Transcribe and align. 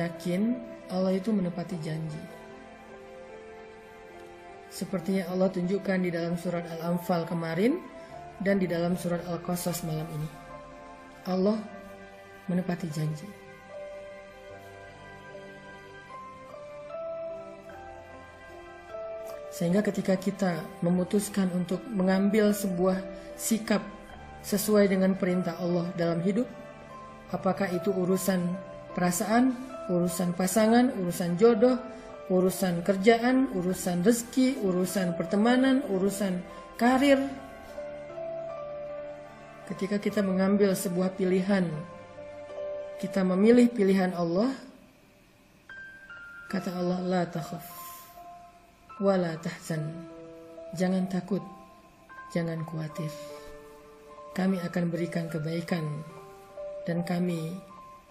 yakin 0.00 0.56
Allah 0.90 1.14
itu 1.14 1.30
menepati 1.30 1.76
janji. 1.84 2.20
Sepertinya 4.70 5.26
Allah 5.30 5.50
tunjukkan 5.50 5.98
di 5.98 6.10
dalam 6.14 6.38
surat 6.38 6.62
Al-Anfal 6.78 7.26
kemarin 7.26 7.82
dan 8.40 8.62
di 8.62 8.70
dalam 8.70 8.94
surat 8.94 9.20
Al-Qasas 9.26 9.82
malam 9.82 10.06
ini. 10.14 10.28
Allah 11.26 11.58
menepati 12.48 12.88
janji. 12.90 13.28
Sehingga 19.50 19.84
ketika 19.84 20.16
kita 20.16 20.56
memutuskan 20.80 21.52
untuk 21.52 21.84
mengambil 21.92 22.54
sebuah 22.54 22.96
sikap 23.36 23.84
sesuai 24.40 24.88
dengan 24.88 25.12
perintah 25.18 25.58
Allah 25.60 25.90
dalam 25.98 26.24
hidup, 26.24 26.48
apakah 27.28 27.68
itu 27.68 27.92
urusan 27.92 28.40
perasaan, 28.96 29.69
urusan 29.88 30.36
pasangan, 30.36 30.92
urusan 31.00 31.40
jodoh, 31.40 31.78
urusan 32.30 32.86
kerjaan, 32.86 33.50
urusan 33.56 34.06
rezeki, 34.06 34.60
urusan 34.62 35.18
pertemanan, 35.18 35.82
urusan 35.90 36.38
karir. 36.78 37.18
Ketika 39.66 40.02
kita 40.02 40.20
mengambil 40.22 40.74
sebuah 40.74 41.14
pilihan, 41.14 41.66
kita 42.98 43.22
memilih 43.24 43.70
pilihan 43.70 44.12
Allah, 44.12 44.50
kata 46.50 46.74
Allah, 46.74 46.98
la 47.06 47.22
takhaf, 47.26 47.66
wa 48.98 49.14
la 49.14 49.38
tahzan. 49.38 49.86
Jangan 50.74 51.10
takut, 51.10 51.42
jangan 52.30 52.62
khawatir. 52.62 53.10
Kami 54.34 54.62
akan 54.62 54.84
berikan 54.94 55.26
kebaikan 55.26 55.82
dan 56.86 57.02
kami 57.02 57.58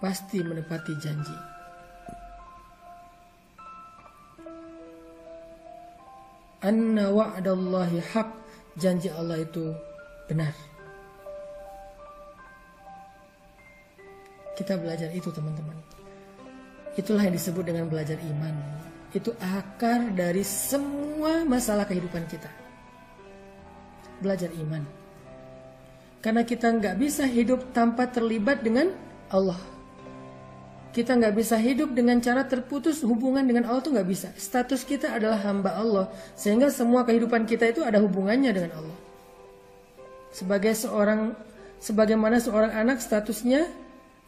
pasti 0.04 0.44
menepati 0.44 0.95
janji. 1.00 1.58
Anna 6.59 7.07
wa'dallahi 7.07 8.03
haq 8.11 8.29
janji 8.75 9.07
Allah 9.07 9.39
itu 9.39 9.71
benar. 10.27 10.52
Kita 14.59 14.75
belajar 14.75 15.07
itu 15.15 15.31
teman-teman. 15.31 15.80
Itulah 16.99 17.23
yang 17.23 17.35
disebut 17.39 17.63
dengan 17.63 17.87
belajar 17.87 18.19
iman. 18.19 18.52
Itu 19.15 19.31
akar 19.39 20.11
dari 20.11 20.43
semua 20.43 21.47
masalah 21.47 21.87
kehidupan 21.87 22.27
kita. 22.27 22.52
Belajar 24.19 24.52
iman. 24.59 24.83
Karena 26.19 26.43
kita 26.43 26.75
nggak 26.75 26.99
bisa 26.99 27.23
hidup 27.23 27.71
tanpa 27.71 28.11
terlibat 28.11 28.59
dengan 28.59 28.91
Allah. 29.31 29.78
Kita 31.00 31.16
nggak 31.16 31.31
bisa 31.31 31.55
hidup 31.55 31.95
dengan 31.95 32.19
cara 32.19 32.44
terputus 32.44 33.08
hubungan 33.08 33.47
dengan 33.47 33.72
Allah 33.72 33.80
tuh 33.80 33.95
nggak 33.95 34.09
bisa. 34.11 34.36
Status 34.36 34.83
kita 34.83 35.16
adalah 35.16 35.39
hamba 35.47 35.80
Allah, 35.80 36.11
sehingga 36.36 36.67
semua 36.67 37.08
kehidupan 37.08 37.47
kita 37.47 37.72
itu 37.72 37.88
ada 37.88 38.03
hubungannya 38.03 38.52
dengan 38.52 38.75
Allah. 38.75 39.00
Sebagai 40.36 40.75
seorang, 40.75 41.39
sebagaimana 41.80 42.44
seorang 42.44 42.75
anak 42.75 43.00
statusnya 43.00 43.72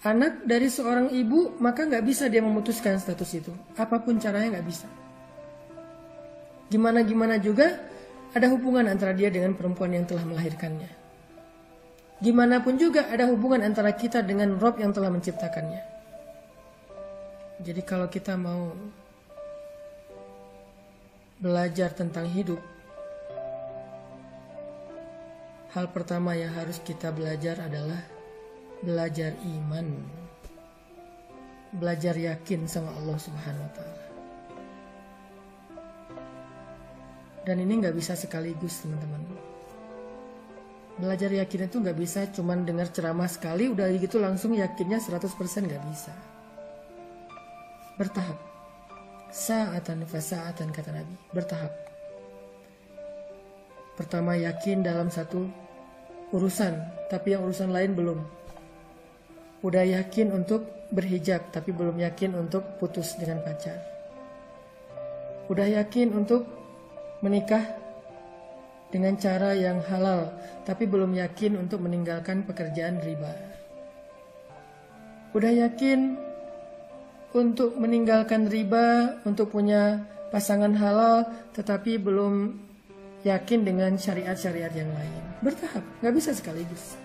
anak 0.08 0.48
dari 0.48 0.72
seorang 0.72 1.12
ibu, 1.12 1.60
maka 1.60 1.84
nggak 1.84 2.08
bisa 2.08 2.32
dia 2.32 2.40
memutuskan 2.40 2.96
status 3.04 3.36
itu. 3.36 3.52
Apa 3.76 4.00
pun 4.00 4.16
caranya 4.16 4.56
nggak 4.56 4.68
bisa. 4.72 4.88
Gimana 6.72 7.04
gimana 7.04 7.36
juga 7.36 7.84
ada 8.32 8.48
hubungan 8.48 8.88
antara 8.88 9.12
dia 9.12 9.28
dengan 9.28 9.60
perempuan 9.60 9.92
yang 9.92 10.08
telah 10.08 10.24
melahirkannya. 10.24 10.88
Gimana 12.24 12.64
pun 12.64 12.80
juga 12.80 13.12
ada 13.12 13.28
hubungan 13.28 13.60
antara 13.60 13.92
kita 13.92 14.24
dengan 14.24 14.56
Rob 14.56 14.80
yang 14.80 14.96
telah 14.96 15.12
menciptakannya. 15.12 16.00
Jadi 17.62 17.86
kalau 17.86 18.10
kita 18.10 18.34
mau 18.34 18.74
belajar 21.38 21.94
tentang 21.94 22.26
hidup, 22.26 22.58
hal 25.78 25.86
pertama 25.94 26.34
yang 26.34 26.50
harus 26.58 26.82
kita 26.82 27.14
belajar 27.14 27.62
adalah 27.62 28.02
belajar 28.82 29.38
iman. 29.46 29.94
Belajar 31.78 32.18
yakin 32.18 32.66
sama 32.66 32.98
Allah 32.98 33.18
Subhanahu 33.22 33.62
wa 33.70 33.74
taala. 33.78 34.06
Dan 37.46 37.62
ini 37.62 37.78
nggak 37.78 37.94
bisa 37.94 38.18
sekaligus, 38.18 38.82
teman-teman. 38.82 39.22
Belajar 40.98 41.30
yakin 41.30 41.70
itu 41.70 41.78
nggak 41.78 41.98
bisa 41.98 42.26
cuman 42.34 42.66
dengar 42.66 42.90
ceramah 42.90 43.30
sekali 43.30 43.70
udah 43.70 43.86
gitu 44.02 44.18
langsung 44.18 44.58
yakinnya 44.58 44.98
100% 44.98 45.30
nggak 45.70 45.86
bisa 45.88 46.31
bertahap. 48.02 48.38
Sa'atan 49.30 50.10
fasa'atan 50.10 50.74
kata 50.74 50.90
Nabi, 50.90 51.14
bertahap. 51.30 51.70
Pertama 53.94 54.34
yakin 54.34 54.82
dalam 54.82 55.14
satu 55.14 55.46
urusan, 56.34 56.74
tapi 57.14 57.38
yang 57.38 57.46
urusan 57.46 57.70
lain 57.70 57.94
belum. 57.94 58.20
Udah 59.62 59.86
yakin 59.86 60.34
untuk 60.34 60.66
berhijab, 60.90 61.54
tapi 61.54 61.70
belum 61.70 62.02
yakin 62.02 62.34
untuk 62.34 62.82
putus 62.82 63.14
dengan 63.22 63.46
pacar. 63.46 63.78
Udah 65.54 65.70
yakin 65.70 66.10
untuk 66.18 66.50
menikah 67.22 67.62
dengan 68.90 69.14
cara 69.22 69.54
yang 69.54 69.78
halal, 69.86 70.34
tapi 70.66 70.90
belum 70.90 71.14
yakin 71.14 71.62
untuk 71.62 71.86
meninggalkan 71.86 72.42
pekerjaan 72.50 72.98
riba. 73.06 73.32
Udah 75.38 75.54
yakin 75.54 76.31
untuk 77.32 77.80
meninggalkan 77.80 78.52
riba, 78.52 79.20
untuk 79.24 79.56
punya 79.56 80.04
pasangan 80.32 80.72
halal, 80.76 81.28
tetapi 81.56 82.00
belum 82.00 82.60
yakin 83.24 83.60
dengan 83.64 83.96
syariat-syariat 83.96 84.74
yang 84.76 84.92
lain. 84.92 85.22
Bertahap, 85.40 85.84
nggak 86.04 86.16
bisa 86.16 86.32
sekaligus. 86.36 87.00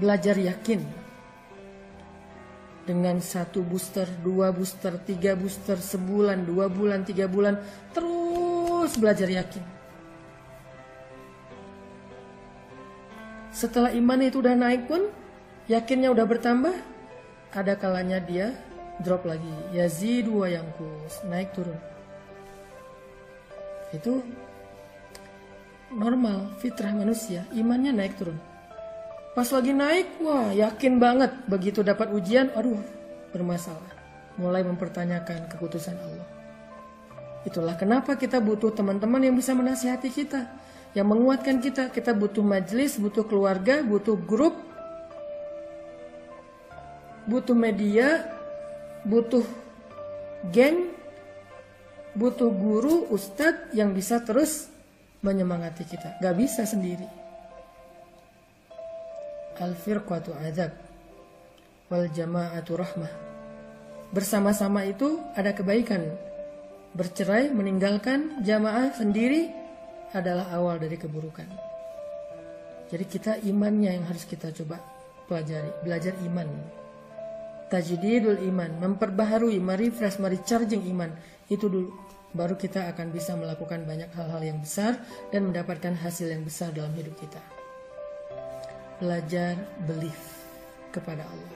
Belajar 0.00 0.34
yakin 0.40 0.80
dengan 2.82 3.22
satu 3.22 3.62
booster, 3.62 4.08
dua 4.24 4.50
booster, 4.50 4.98
tiga 5.06 5.38
booster, 5.38 5.78
sebulan, 5.78 6.42
dua 6.42 6.66
bulan, 6.66 7.06
tiga 7.06 7.30
bulan, 7.30 7.60
terus 7.94 8.92
belajar 8.98 9.30
yakin. 9.30 9.62
Setelah 13.52 13.92
iman 13.94 14.18
itu 14.24 14.40
udah 14.40 14.56
naik 14.56 14.88
pun, 14.88 15.12
yakinnya 15.68 16.10
udah 16.10 16.24
bertambah, 16.26 16.74
ada 17.52 17.76
kalanya 17.76 18.18
dia 18.18 18.56
drop 19.04 19.28
lagi. 19.28 19.52
Yazidu 19.76 20.44
wa 20.44 20.48
yangkus 20.48 21.20
naik 21.28 21.52
turun. 21.52 21.76
Itu 23.92 24.24
normal 25.92 26.56
fitrah 26.64 26.96
manusia. 26.96 27.44
Imannya 27.52 27.92
naik 27.92 28.16
turun. 28.16 28.40
Pas 29.36 29.48
lagi 29.48 29.72
naik 29.76 30.20
wah 30.24 30.52
yakin 30.52 30.96
banget. 30.96 31.32
Begitu 31.44 31.84
dapat 31.84 32.08
ujian 32.12 32.48
aduh 32.56 32.80
bermasalah. 33.36 34.00
Mulai 34.40 34.64
mempertanyakan 34.64 35.52
keputusan 35.52 35.96
Allah. 36.00 36.28
Itulah 37.44 37.76
kenapa 37.76 38.16
kita 38.16 38.40
butuh 38.40 38.72
teman-teman 38.72 39.20
yang 39.20 39.36
bisa 39.36 39.52
menasihati 39.52 40.08
kita 40.08 40.48
yang 40.96 41.04
menguatkan 41.04 41.60
kita. 41.60 41.92
Kita 41.92 42.16
butuh 42.16 42.40
majelis 42.40 42.96
butuh 42.96 43.28
keluarga 43.28 43.84
butuh 43.84 44.16
grup 44.16 44.71
butuh 47.26 47.54
media, 47.54 48.26
butuh 49.06 49.46
geng, 50.50 50.90
butuh 52.18 52.50
guru, 52.50 53.06
ustadz 53.10 53.72
yang 53.72 53.94
bisa 53.94 54.20
terus 54.22 54.68
menyemangati 55.22 55.86
kita. 55.86 56.18
Gak 56.18 56.36
bisa 56.36 56.66
sendiri. 56.66 57.06
Al-firqatu 59.62 60.34
adab 60.34 60.74
wal 61.86 62.10
jama'atu 62.10 62.74
rahmah. 62.74 63.12
Bersama-sama 64.10 64.82
itu 64.84 65.22
ada 65.38 65.54
kebaikan. 65.54 66.02
Bercerai, 66.92 67.48
meninggalkan 67.48 68.44
jamaah 68.44 68.92
sendiri 68.92 69.48
adalah 70.12 70.52
awal 70.52 70.76
dari 70.76 71.00
keburukan. 71.00 71.48
Jadi 72.92 73.04
kita 73.08 73.32
imannya 73.48 73.96
yang 73.96 74.04
harus 74.04 74.28
kita 74.28 74.52
coba 74.52 74.76
pelajari, 75.24 75.72
belajar 75.80 76.12
iman 76.28 76.44
tajdidul 77.72 78.44
iman, 78.52 78.76
memperbaharui, 78.76 79.56
merefresh, 79.56 80.20
merecharging 80.20 80.84
iman. 80.92 81.08
Itu 81.48 81.72
dulu 81.72 81.88
baru 82.36 82.60
kita 82.60 82.92
akan 82.92 83.08
bisa 83.08 83.32
melakukan 83.32 83.88
banyak 83.88 84.12
hal-hal 84.12 84.44
yang 84.44 84.60
besar 84.60 85.00
dan 85.32 85.48
mendapatkan 85.48 85.96
hasil 85.96 86.28
yang 86.28 86.44
besar 86.44 86.68
dalam 86.76 86.92
hidup 86.92 87.16
kita. 87.16 87.40
Belajar 89.00 89.56
belief 89.88 90.20
kepada 90.92 91.24
Allah. 91.24 91.54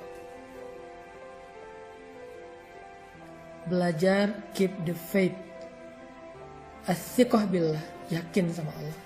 Belajar 3.68 4.32
keep 4.56 4.72
the 4.88 4.96
faith. 4.96 5.36
Asyikoh 6.88 7.44
billah, 7.50 7.82
yakin 8.08 8.48
sama 8.54 8.72
Allah. 8.72 9.00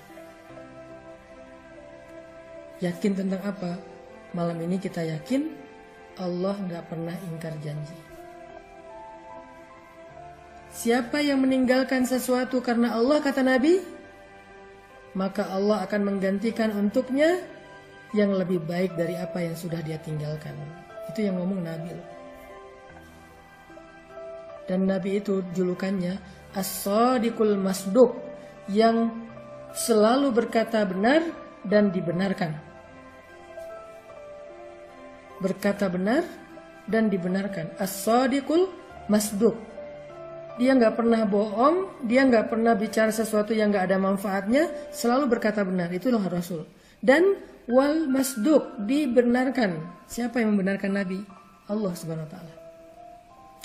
Yakin 2.81 3.11
tentang 3.13 3.41
apa? 3.41 3.77
Malam 4.31 4.57
ini 4.63 4.77
kita 4.77 5.01
yakin 5.01 5.60
Allah 6.21 6.53
nggak 6.53 6.85
pernah 6.85 7.17
ingkar 7.33 7.57
janji. 7.65 7.97
Siapa 10.71 11.19
yang 11.19 11.43
meninggalkan 11.43 12.07
sesuatu 12.07 12.63
karena 12.63 12.95
Allah 12.95 13.19
kata 13.19 13.43
Nabi, 13.43 13.83
maka 15.17 15.51
Allah 15.51 15.83
akan 15.83 16.01
menggantikan 16.07 16.71
untuknya 16.71 17.43
yang 18.15 18.31
lebih 18.31 18.63
baik 18.63 18.95
dari 18.95 19.19
apa 19.19 19.43
yang 19.43 19.55
sudah 19.57 19.83
dia 19.83 19.99
tinggalkan. 19.99 20.55
Itu 21.11 21.27
yang 21.27 21.43
ngomong 21.43 21.59
Nabi. 21.59 21.91
Dan 24.63 24.87
Nabi 24.87 25.19
itu 25.19 25.43
julukannya 25.51 26.15
As-Sadiqul 26.55 27.59
Masduq 27.59 28.15
yang 28.71 29.11
selalu 29.75 30.31
berkata 30.31 30.87
benar 30.87 31.19
dan 31.67 31.91
dibenarkan. 31.91 32.70
Berkata 35.41 35.89
benar 35.89 36.23
dan 36.85 37.09
dibenarkan. 37.09 37.75
As-Sadiqul 37.81 38.69
Masduq 39.09 39.71
dia 40.61 40.77
nggak 40.77 40.93
pernah 40.99 41.23
bohong, 41.23 42.05
dia 42.05 42.27
nggak 42.27 42.51
pernah 42.51 42.77
bicara 42.77 43.09
sesuatu 43.09 43.55
yang 43.55 43.71
nggak 43.71 43.87
ada 43.87 43.97
manfaatnya, 43.97 44.69
selalu 44.91 45.37
berkata 45.37 45.63
benar. 45.63 45.89
Itulah 45.89 46.21
Rasul. 46.27 46.67
Dan 46.99 47.39
wal 47.65 48.05
masduk 48.05 48.77
dibenarkan. 48.83 49.79
Siapa 50.05 50.37
yang 50.37 50.53
membenarkan 50.53 50.91
Nabi? 50.91 51.23
Allah 51.65 51.93
Subhanahu 51.95 52.27
wa 52.27 52.31
taala. 52.31 52.53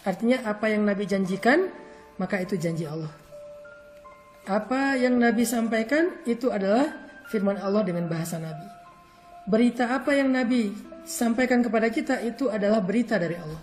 Artinya 0.07 0.47
apa 0.47 0.71
yang 0.71 0.87
Nabi 0.87 1.05
janjikan, 1.05 1.69
maka 2.17 2.39
itu 2.39 2.55
janji 2.55 2.87
Allah. 2.87 3.11
Apa 4.49 4.95
yang 4.95 5.19
Nabi 5.19 5.43
sampaikan 5.43 6.23
itu 6.23 6.55
adalah 6.55 6.87
firman 7.27 7.59
Allah 7.59 7.83
dengan 7.83 8.07
bahasa 8.07 8.39
Nabi. 8.39 8.65
Berita 9.51 9.91
apa 9.91 10.15
yang 10.15 10.31
Nabi 10.31 10.71
sampaikan 11.07 11.63
kepada 11.63 11.87
kita 11.87 12.19
itu 12.27 12.51
adalah 12.51 12.83
berita 12.83 13.15
dari 13.17 13.39
Allah. 13.39 13.63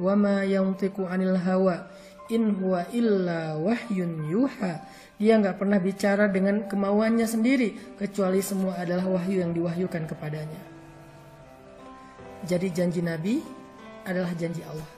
Wama 0.00 0.48
yantiqu 0.48 1.04
anil 1.04 1.36
hawa 1.36 1.84
in 2.32 2.56
huwa 2.56 2.88
illa 2.96 3.60
wahyun 3.60 4.32
yuha. 4.32 4.80
Dia 5.20 5.36
nggak 5.36 5.60
pernah 5.60 5.76
bicara 5.76 6.32
dengan 6.32 6.64
kemauannya 6.64 7.28
sendiri, 7.28 7.76
kecuali 8.00 8.40
semua 8.40 8.80
adalah 8.80 9.04
wahyu 9.04 9.44
yang 9.44 9.52
diwahyukan 9.52 10.08
kepadanya. 10.08 10.56
Jadi 12.48 12.72
janji 12.72 13.04
Nabi 13.04 13.44
adalah 14.08 14.32
janji 14.32 14.64
Allah. 14.64 14.88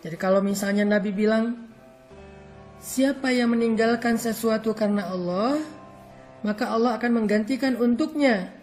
Jadi 0.00 0.16
kalau 0.16 0.40
misalnya 0.40 0.88
Nabi 0.88 1.12
bilang, 1.12 1.68
siapa 2.80 3.28
yang 3.28 3.52
meninggalkan 3.52 4.16
sesuatu 4.16 4.72
karena 4.72 5.12
Allah, 5.12 5.60
maka 6.40 6.72
Allah 6.72 6.96
akan 6.96 7.22
menggantikan 7.22 7.76
untuknya 7.76 8.61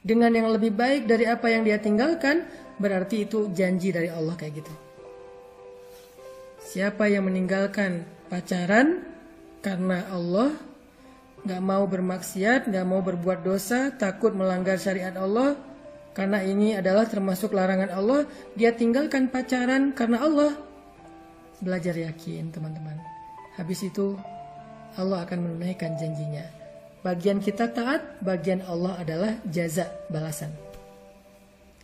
dengan 0.00 0.32
yang 0.32 0.48
lebih 0.48 0.72
baik 0.72 1.04
dari 1.04 1.28
apa 1.28 1.52
yang 1.52 1.62
dia 1.64 1.76
tinggalkan, 1.76 2.48
berarti 2.80 3.28
itu 3.28 3.52
janji 3.52 3.92
dari 3.92 4.08
Allah 4.08 4.32
kayak 4.36 4.54
gitu. 4.64 4.72
Siapa 6.64 7.10
yang 7.10 7.28
meninggalkan 7.28 8.06
pacaran 8.32 9.04
karena 9.60 10.08
Allah 10.08 10.56
nggak 11.44 11.62
mau 11.64 11.84
bermaksiat, 11.88 12.68
nggak 12.68 12.86
mau 12.86 13.00
berbuat 13.00 13.44
dosa, 13.44 13.92
takut 13.96 14.32
melanggar 14.36 14.76
syariat 14.76 15.16
Allah, 15.16 15.56
karena 16.12 16.44
ini 16.44 16.76
adalah 16.76 17.08
termasuk 17.08 17.56
larangan 17.56 17.90
Allah, 17.92 18.28
dia 18.52 18.76
tinggalkan 18.76 19.32
pacaran 19.32 19.96
karena 19.96 20.20
Allah. 20.20 20.52
Belajar 21.60 21.92
yakin 21.96 22.52
teman-teman. 22.52 22.96
Habis 23.56 23.88
itu 23.88 24.16
Allah 24.96 25.24
akan 25.24 25.38
menunaikan 25.44 25.96
janjinya. 25.96 26.59
Bagian 27.00 27.40
kita 27.40 27.72
taat, 27.72 28.20
bagian 28.20 28.60
Allah 28.68 29.00
adalah 29.00 29.32
jaza 29.48 29.88
balasan. 30.12 30.52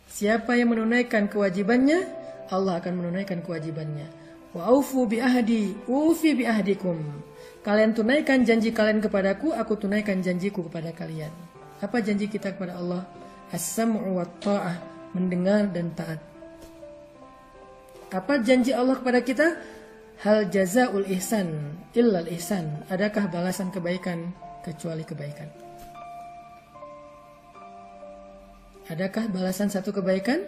Siapa 0.05 0.53
yang 0.53 0.77
menunaikan 0.77 1.25
kewajibannya, 1.25 2.05
Allah 2.53 2.77
akan 2.77 2.93
menunaikan 3.01 3.41
kewajibannya. 3.41 4.05
Wa 4.53 4.69
aufu 4.69 5.09
bi 5.09 5.17
ahdi, 5.17 5.73
ufi 5.89 6.37
bi 6.37 6.45
ahdikum. 6.45 7.01
Kalian 7.65 7.97
tunaikan 7.97 8.45
janji 8.45 8.69
kalian 8.69 9.01
kepadaku, 9.01 9.57
aku 9.57 9.73
tunaikan 9.75 10.21
janjiku 10.21 10.69
kepada 10.69 10.93
kalian. 10.93 11.33
Apa 11.81 11.97
janji 11.99 12.29
kita 12.29 12.53
kepada 12.53 12.77
Allah? 12.77 13.01
As-sam'u 13.49 14.21
wa 14.21 14.25
ta'ah, 14.37 14.77
mendengar 15.17 15.65
dan 15.73 15.91
taat. 15.97 16.21
Apa 18.13 18.39
janji 18.39 18.71
Allah 18.71 19.01
kepada 19.01 19.19
kita? 19.25 19.47
Hal 20.21 20.49
jazaul 20.49 21.05
ihsan 21.13 21.77
illal 21.93 22.25
ihsan. 22.33 22.85
Adakah 22.89 23.29
balasan 23.29 23.69
kebaikan 23.69 24.33
kecuali 24.67 25.07
kebaikan? 25.07 25.47
Adakah 28.91 29.31
balasan 29.31 29.71
satu 29.71 29.95
kebaikan 29.95 30.43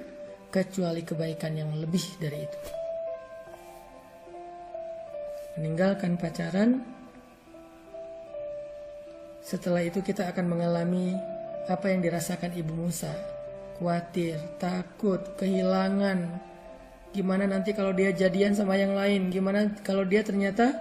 kecuali 0.52 1.08
kebaikan 1.08 1.56
yang 1.56 1.72
lebih 1.80 2.04
dari 2.20 2.44
itu? 2.44 2.60
meninggalkan 5.60 6.16
pacaran. 6.16 6.80
Setelah 9.44 9.84
itu 9.84 10.00
kita 10.00 10.32
akan 10.32 10.48
mengalami 10.48 11.12
apa 11.68 11.92
yang 11.92 12.00
dirasakan 12.00 12.56
Ibu 12.56 12.72
Musa. 12.72 13.12
Khawatir, 13.76 14.40
takut, 14.56 15.20
kehilangan. 15.36 16.48
Gimana 17.12 17.44
nanti 17.44 17.76
kalau 17.76 17.92
dia 17.92 18.16
jadian 18.16 18.56
sama 18.56 18.80
yang 18.80 18.96
lain? 18.96 19.28
Gimana 19.28 19.68
kalau 19.84 20.08
dia 20.08 20.24
ternyata 20.24 20.72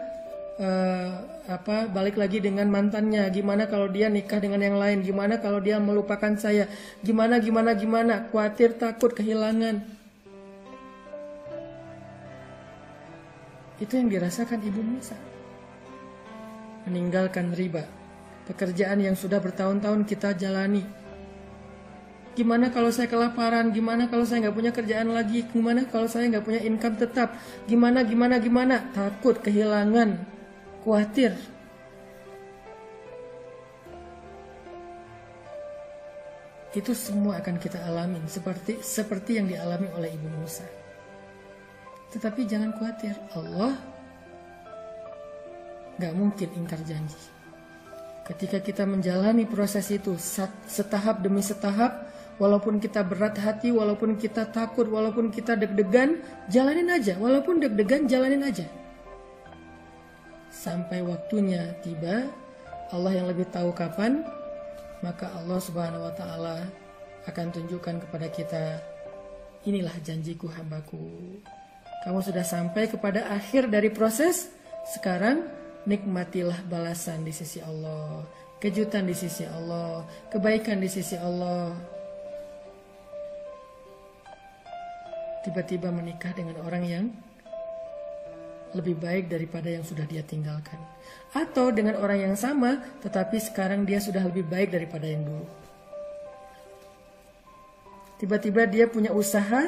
uh, 0.58 1.08
apa 1.48 1.88
balik 1.88 2.20
lagi 2.20 2.42
dengan 2.42 2.68
mantannya? 2.68 3.24
Gimana 3.32 3.70
kalau 3.70 3.88
dia 3.88 4.12
nikah 4.12 4.42
dengan 4.42 4.60
yang 4.60 4.76
lain? 4.76 5.00
Gimana 5.00 5.40
kalau 5.40 5.62
dia 5.62 5.80
melupakan 5.80 6.34
saya? 6.36 6.68
Gimana 7.00 7.40
gimana 7.40 7.72
gimana? 7.72 8.28
Khawatir, 8.28 8.76
takut, 8.76 9.14
kehilangan. 9.14 9.80
Itu 13.78 13.94
yang 13.94 14.10
dirasakan 14.10 14.58
Ibu 14.58 14.80
Musa. 14.82 15.16
Meninggalkan 16.90 17.54
riba. 17.54 17.86
Pekerjaan 18.50 18.98
yang 18.98 19.14
sudah 19.14 19.38
bertahun-tahun 19.38 20.02
kita 20.04 20.34
jalani. 20.34 20.82
Gimana 22.34 22.70
kalau 22.70 22.90
saya 22.94 23.10
kelaparan? 23.10 23.74
Gimana 23.74 24.06
kalau 24.06 24.22
saya 24.22 24.46
nggak 24.46 24.56
punya 24.56 24.70
kerjaan 24.70 25.10
lagi? 25.10 25.42
Gimana 25.50 25.86
kalau 25.90 26.06
saya 26.06 26.30
nggak 26.30 26.46
punya 26.46 26.60
income 26.62 26.94
tetap? 26.94 27.34
Gimana, 27.66 28.06
gimana, 28.06 28.38
gimana? 28.38 28.78
Takut, 28.94 29.42
kehilangan, 29.42 30.37
khawatir. 30.88 31.36
Itu 36.72 36.96
semua 36.96 37.44
akan 37.44 37.60
kita 37.60 37.76
alami 37.84 38.24
seperti 38.24 38.80
seperti 38.80 39.36
yang 39.36 39.52
dialami 39.52 39.92
oleh 39.92 40.16
Ibu 40.16 40.28
Musa. 40.40 40.64
Tetapi 42.08 42.48
jangan 42.48 42.72
khawatir, 42.80 43.12
Allah 43.36 43.76
gak 46.00 46.14
mungkin 46.16 46.48
ingkar 46.56 46.80
janji. 46.88 47.20
Ketika 48.24 48.64
kita 48.64 48.88
menjalani 48.88 49.44
proses 49.44 49.92
itu 49.92 50.16
setahap 50.68 51.20
demi 51.20 51.44
setahap, 51.44 52.08
walaupun 52.40 52.80
kita 52.80 53.04
berat 53.04 53.36
hati, 53.36 53.72
walaupun 53.72 54.16
kita 54.16 54.48
takut, 54.48 54.88
walaupun 54.88 55.28
kita 55.28 55.52
deg-degan, 55.52 56.20
jalanin 56.48 56.88
aja. 56.92 57.16
Walaupun 57.20 57.60
deg-degan, 57.60 58.08
jalanin 58.08 58.44
aja. 58.44 58.64
Sampai 60.58 61.06
waktunya 61.06 61.70
tiba, 61.86 62.26
Allah 62.90 63.14
yang 63.14 63.30
lebih 63.30 63.46
tahu 63.54 63.70
kapan, 63.70 64.26
maka 65.06 65.30
Allah 65.38 65.62
Subhanahu 65.62 66.10
wa 66.10 66.14
taala 66.18 66.66
akan 67.30 67.46
tunjukkan 67.54 68.02
kepada 68.08 68.26
kita 68.26 68.82
inilah 69.62 69.94
janjiku 70.02 70.50
hambaku 70.50 71.38
kamu 72.08 72.22
sudah 72.22 72.46
sampai 72.46 72.86
kepada 72.86 73.26
akhir 73.34 73.68
dari 73.68 73.90
proses. 73.90 74.48
Sekarang 74.86 75.44
nikmatilah 75.84 76.62
balasan 76.70 77.26
di 77.26 77.34
sisi 77.34 77.58
Allah, 77.58 78.22
kejutan 78.62 79.04
di 79.04 79.12
sisi 79.12 79.42
Allah, 79.44 80.06
kebaikan 80.30 80.78
di 80.78 80.88
sisi 80.88 81.18
Allah. 81.18 81.74
Tiba-tiba 85.42 85.90
menikah 85.90 86.32
dengan 86.32 86.62
orang 86.62 86.84
yang 86.86 87.04
lebih 88.76 89.00
baik 89.00 89.32
daripada 89.32 89.68
yang 89.72 89.84
sudah 89.84 90.04
dia 90.04 90.20
tinggalkan. 90.24 90.76
Atau 91.32 91.72
dengan 91.72 92.00
orang 92.00 92.32
yang 92.32 92.36
sama, 92.36 92.80
tetapi 93.04 93.36
sekarang 93.40 93.84
dia 93.88 94.00
sudah 94.00 94.24
lebih 94.24 94.44
baik 94.48 94.72
daripada 94.72 95.04
yang 95.08 95.24
dulu. 95.24 95.46
Tiba-tiba 98.18 98.66
dia 98.66 98.90
punya 98.90 99.14
usaha 99.14 99.62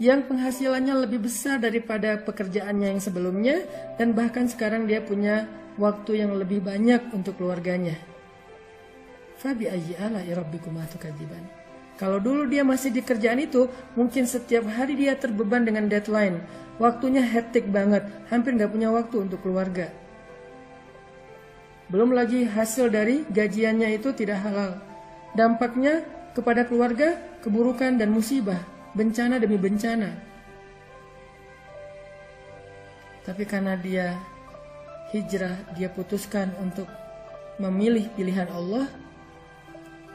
yang 0.00 0.24
penghasilannya 0.24 1.04
lebih 1.04 1.28
besar 1.28 1.60
daripada 1.60 2.16
pekerjaannya 2.24 2.96
yang 2.96 3.02
sebelumnya 3.04 3.68
dan 4.00 4.16
bahkan 4.16 4.48
sekarang 4.48 4.88
dia 4.88 5.04
punya 5.04 5.44
waktu 5.76 6.24
yang 6.24 6.32
lebih 6.40 6.64
banyak 6.64 7.12
untuk 7.12 7.36
keluarganya. 7.36 8.00
Fabi 9.36 9.68
ayyi 9.68 9.96
ala 10.00 10.24
tukadziban. 10.88 11.44
Kalau 12.00 12.16
dulu 12.16 12.48
dia 12.48 12.64
masih 12.64 12.96
di 12.96 13.04
kerjaan 13.04 13.44
itu, 13.44 13.68
mungkin 13.92 14.24
setiap 14.24 14.64
hari 14.72 14.96
dia 14.96 15.12
terbeban 15.20 15.68
dengan 15.68 15.84
deadline. 15.84 16.40
Waktunya 16.80 17.20
hektik 17.20 17.68
banget, 17.68 18.08
hampir 18.32 18.56
nggak 18.56 18.72
punya 18.72 18.88
waktu 18.88 19.28
untuk 19.28 19.44
keluarga. 19.44 19.92
Belum 21.92 22.16
lagi 22.16 22.48
hasil 22.48 22.88
dari 22.88 23.28
gajiannya 23.28 24.00
itu 24.00 24.16
tidak 24.16 24.40
halal. 24.40 24.80
Dampaknya 25.36 26.00
kepada 26.32 26.64
keluarga, 26.64 27.20
keburukan 27.44 28.00
dan 28.00 28.08
musibah 28.08 28.58
bencana 28.96 29.36
demi 29.36 29.60
bencana. 29.60 30.08
Tapi 33.28 33.44
karena 33.44 33.76
dia 33.76 34.16
hijrah, 35.12 35.54
dia 35.76 35.92
putuskan 35.92 36.48
untuk 36.62 36.88
memilih 37.60 38.08
pilihan 38.16 38.48
Allah. 38.48 38.88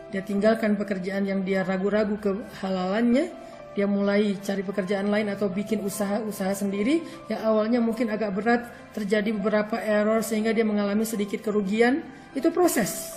Dia 0.09 0.25
tinggalkan 0.25 0.79
pekerjaan 0.79 1.29
yang 1.29 1.45
dia 1.45 1.61
ragu-ragu 1.61 2.17
kehalalannya. 2.17 3.44
Dia 3.75 3.85
mulai 3.85 4.39
cari 4.39 4.63
pekerjaan 4.63 5.11
lain 5.11 5.27
atau 5.27 5.51
bikin 5.51 5.83
usaha-usaha 5.83 6.55
sendiri 6.55 7.03
yang 7.27 7.43
awalnya 7.43 7.83
mungkin 7.83 8.07
agak 8.07 8.31
berat, 8.31 8.61
terjadi 8.95 9.35
beberapa 9.35 9.75
error 9.75 10.23
sehingga 10.23 10.55
dia 10.55 10.63
mengalami 10.63 11.03
sedikit 11.03 11.43
kerugian. 11.43 11.99
Itu 12.31 12.55
proses. 12.55 13.11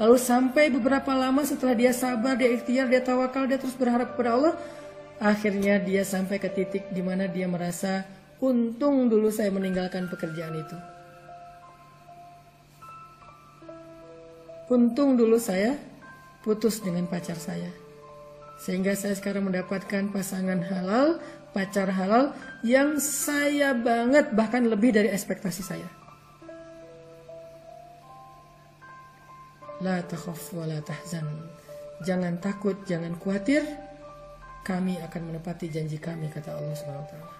Lalu 0.00 0.16
sampai 0.18 0.72
beberapa 0.72 1.12
lama 1.12 1.44
setelah 1.44 1.76
dia 1.76 1.92
sabar, 1.92 2.34
dia 2.34 2.50
ikhtiar, 2.50 2.88
dia 2.88 3.04
tawakal, 3.04 3.46
dia 3.46 3.60
terus 3.60 3.76
berharap 3.76 4.16
kepada 4.16 4.34
Allah, 4.34 4.54
akhirnya 5.22 5.78
dia 5.78 6.02
sampai 6.02 6.42
ke 6.42 6.50
titik 6.50 6.90
di 6.90 7.04
mana 7.04 7.30
dia 7.30 7.46
merasa 7.46 8.02
untung 8.42 9.06
dulu 9.06 9.30
saya 9.30 9.52
meninggalkan 9.54 10.10
pekerjaan 10.10 10.56
itu. 10.58 10.76
Untung 14.72 15.14
dulu 15.14 15.36
saya 15.36 15.76
putus 16.42 16.80
dengan 16.80 17.04
pacar 17.04 17.36
saya. 17.36 17.83
Sehingga 18.64 18.96
saya 18.96 19.12
sekarang 19.12 19.52
mendapatkan 19.52 20.08
pasangan 20.08 20.64
halal, 20.64 21.20
pacar 21.52 21.92
halal 21.92 22.32
yang 22.64 22.96
saya 22.96 23.76
banget 23.76 24.32
bahkan 24.32 24.64
lebih 24.64 24.96
dari 24.96 25.12
ekspektasi 25.12 25.60
saya. 25.60 25.84
La 29.84 30.00
takhaf 30.00 30.56
wa 30.56 30.64
la 30.64 30.80
tahzan. 30.80 31.28
Jangan 32.08 32.40
takut, 32.40 32.80
jangan 32.88 33.12
khawatir. 33.20 33.60
Kami 34.64 34.96
akan 34.96 35.22
menepati 35.28 35.68
janji 35.68 36.00
kami 36.00 36.32
kata 36.32 36.56
Allah 36.56 36.72
Subhanahu 36.72 37.04
wa 37.04 37.10
taala. 37.12 37.32